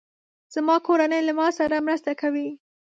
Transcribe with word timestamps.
زما 0.53 0.75
کورنۍ 0.87 1.21
له 1.27 1.33
ما 1.39 1.47
سره 1.57 1.85
مرسته 1.87 2.11
کوي. 2.21 2.49